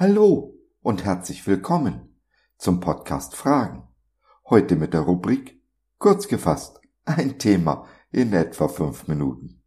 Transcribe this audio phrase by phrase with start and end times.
[0.00, 2.20] Hallo und herzlich willkommen
[2.56, 3.88] zum Podcast Fragen.
[4.48, 5.60] Heute mit der Rubrik
[5.98, 9.60] Kurz gefasst, ein Thema in etwa fünf Minuten.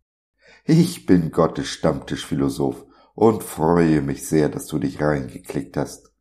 [0.64, 6.14] Ich bin Gottes Stammtischphilosoph und freue mich sehr, dass du dich reingeklickt hast.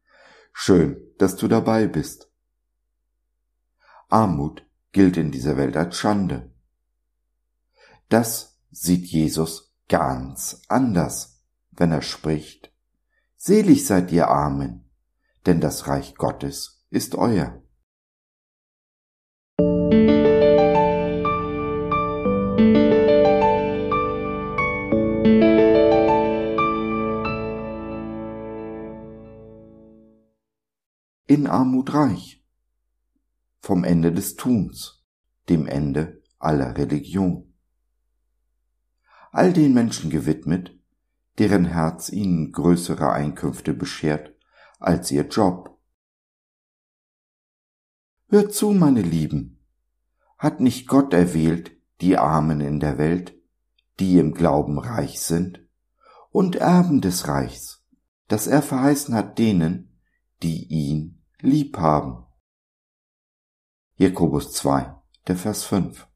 [0.53, 2.33] Schön, dass du dabei bist.
[4.09, 6.53] Armut gilt in dieser Welt als Schande.
[8.09, 12.70] Das sieht Jesus ganz anders, wenn er spricht
[13.43, 14.85] Selig seid ihr Armen,
[15.47, 17.63] denn das Reich Gottes ist euer.
[31.27, 32.45] In Armut reich,
[33.61, 35.03] vom Ende des Tuns,
[35.49, 37.55] dem Ende aller Religion.
[39.33, 40.79] All den Menschen gewidmet,
[41.41, 44.37] deren Herz ihnen größere Einkünfte beschert
[44.79, 45.81] als ihr Job.
[48.29, 49.59] Hört zu, meine Lieben,
[50.37, 53.35] hat nicht Gott erwählt die Armen in der Welt,
[53.99, 55.67] die im Glauben reich sind,
[56.29, 57.87] und Erben des Reichs,
[58.29, 59.99] das er verheißen hat denen,
[60.43, 62.27] die ihn lieb haben.
[63.97, 64.95] Jakobus 2,
[65.27, 66.07] der Vers 5.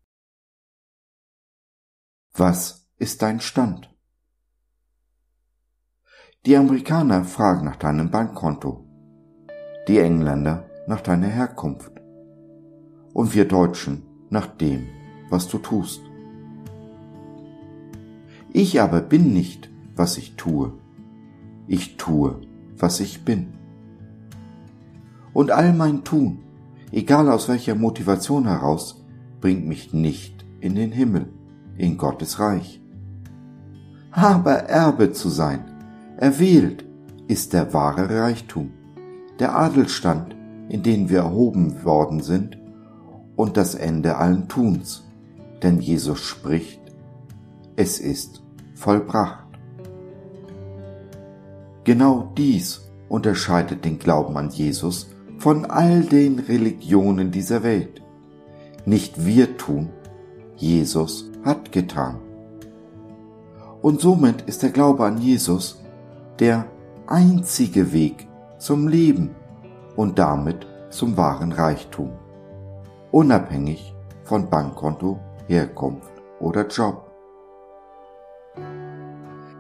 [2.35, 3.94] Was ist dein Stand?
[6.47, 8.85] Die Amerikaner fragen nach deinem Bankkonto,
[9.89, 11.93] die Engländer nach deiner Herkunft
[13.15, 14.87] und wir Deutschen nach dem,
[15.31, 16.03] was du tust.
[18.53, 20.75] Ich aber bin nicht, was ich tue,
[21.67, 22.43] ich tue,
[22.77, 23.55] was ich bin.
[25.33, 26.41] Und all mein Tun,
[26.93, 29.03] egal aus welcher Motivation heraus,
[29.41, 31.27] bringt mich nicht in den Himmel,
[31.79, 32.83] in Gottes Reich.
[34.11, 35.74] Aber Erbe zu sein,
[36.25, 36.87] Erwählt
[37.29, 38.71] ist der wahre Reichtum,
[39.41, 40.35] der Adelstand,
[40.71, 42.57] in den wir erhoben worden sind,
[43.37, 45.05] und das Ende allen Tuns,
[45.63, 46.81] denn Jesus spricht,
[47.77, 48.43] es ist
[48.75, 49.45] vollbracht.
[51.85, 58.01] Genau dies unterscheidet den Glauben an Jesus von all den Religionen dieser Welt.
[58.87, 59.91] Nicht wir tun,
[60.57, 62.17] Jesus hat getan.
[63.83, 65.84] Und somit ist der Glaube an Jesus
[66.39, 66.67] der
[67.07, 68.29] einzige Weg
[68.59, 69.35] zum Leben
[69.97, 72.13] und damit zum wahren Reichtum,
[73.11, 77.11] unabhängig von Bankkonto, Herkunft oder Job.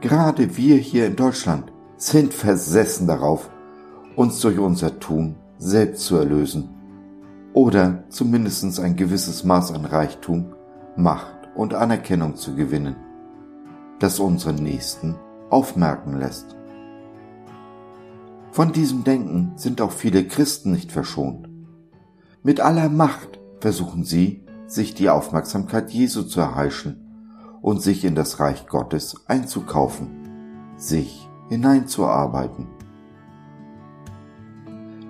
[0.00, 3.50] Gerade wir hier in Deutschland sind versessen darauf,
[4.16, 6.74] uns durch unser Tun selbst zu erlösen
[7.52, 10.54] oder zumindest ein gewisses Maß an Reichtum,
[10.96, 12.96] Macht und Anerkennung zu gewinnen,
[13.98, 15.16] das unseren Nächsten
[15.50, 16.56] aufmerken lässt.
[18.54, 21.48] Von diesem Denken sind auch viele Christen nicht verschont.
[22.44, 28.38] Mit aller Macht versuchen sie, sich die Aufmerksamkeit Jesu zu erheischen und sich in das
[28.38, 32.68] Reich Gottes einzukaufen, sich hineinzuarbeiten.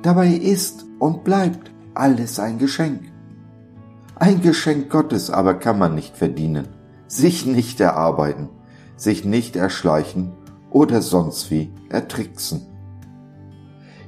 [0.00, 3.12] Dabei ist und bleibt alles ein Geschenk.
[4.14, 6.68] Ein Geschenk Gottes aber kann man nicht verdienen,
[7.08, 8.48] sich nicht erarbeiten,
[8.96, 10.32] sich nicht erschleichen
[10.70, 12.73] oder sonst wie ertricksen.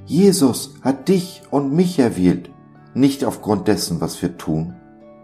[0.06, 2.50] Jesus hat dich und mich erwählt,
[2.94, 4.74] nicht aufgrund dessen, was wir tun,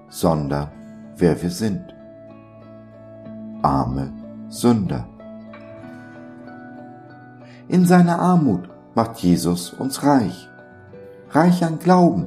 [0.09, 0.72] sondern
[1.16, 1.94] wer wir sind.
[3.62, 4.12] Arme
[4.48, 5.09] Sünder.
[7.69, 10.48] In seiner Armut macht Jesus uns reich,
[11.31, 12.26] reich an Glauben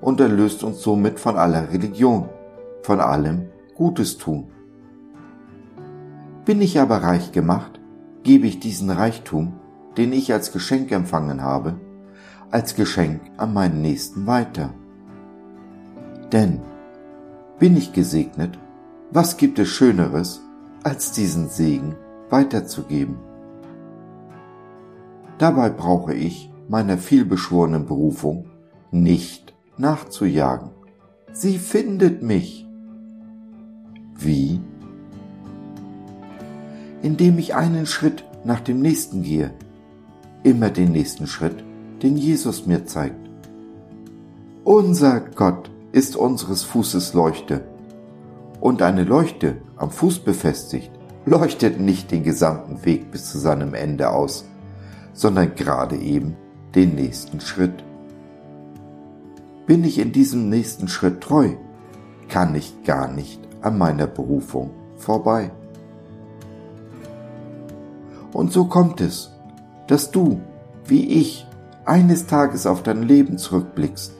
[0.00, 2.30] und erlöst uns somit von aller Religion,
[2.82, 4.50] von allem Gutes tun.
[6.46, 7.78] Bin ich aber reich gemacht,
[8.22, 9.52] gebe ich diesen Reichtum,
[9.98, 11.78] den ich als Geschenk empfangen habe,
[12.50, 14.74] als Geschenk an meinen Nächsten weiter.
[16.32, 16.60] Denn
[17.58, 18.58] bin ich gesegnet,
[19.10, 20.40] was gibt es Schöneres,
[20.82, 21.96] als diesen Segen
[22.30, 23.18] weiterzugeben?
[25.38, 28.46] Dabei brauche ich meiner vielbeschworenen Berufung
[28.90, 30.70] nicht nachzujagen.
[31.32, 32.66] Sie findet mich.
[34.16, 34.60] Wie?
[37.02, 39.52] Indem ich einen Schritt nach dem nächsten gehe,
[40.42, 41.64] immer den nächsten Schritt
[42.02, 43.30] den Jesus mir zeigt.
[44.64, 47.62] Unser Gott ist unseres Fußes Leuchte.
[48.60, 50.90] Und eine Leuchte am Fuß befestigt,
[51.24, 54.44] leuchtet nicht den gesamten Weg bis zu seinem Ende aus,
[55.12, 56.36] sondern gerade eben
[56.74, 57.84] den nächsten Schritt.
[59.66, 61.50] Bin ich in diesem nächsten Schritt treu,
[62.28, 65.50] kann ich gar nicht an meiner Berufung vorbei.
[68.32, 69.32] Und so kommt es,
[69.86, 70.40] dass du
[70.86, 71.46] wie ich,
[71.84, 74.12] eines Tages auf dein Leben zurückblickst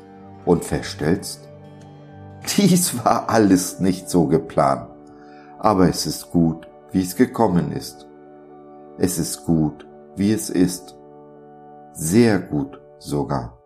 [0.44, 1.48] und feststellst,
[2.56, 4.90] dies war alles nicht so geplant,
[5.58, 8.06] aber es ist gut, wie es gekommen ist.
[8.98, 9.86] Es ist gut,
[10.16, 10.96] wie es ist.
[11.92, 13.58] Sehr gut sogar.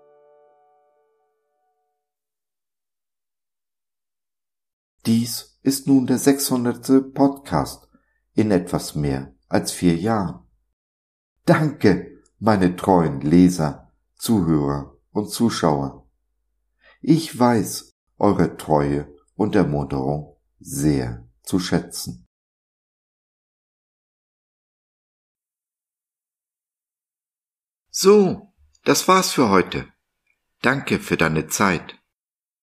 [5.06, 7.12] Dies ist nun der 600.
[7.12, 7.88] Podcast
[8.34, 10.40] in etwas mehr als vier Jahren.
[11.44, 13.83] Danke, meine treuen Leser,
[14.24, 16.08] Zuhörer und Zuschauer.
[17.02, 22.26] Ich weiß eure Treue und Ermunterung sehr zu schätzen.
[27.90, 28.54] So,
[28.84, 29.92] das war's für heute.
[30.62, 32.00] Danke für deine Zeit.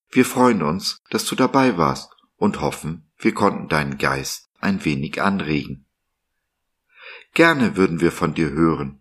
[0.10, 5.22] Wir freuen uns, dass du dabei warst und hoffen, wir konnten deinen Geist ein wenig
[5.22, 5.86] anregen.
[7.36, 9.01] Gerne würden wir von dir hören,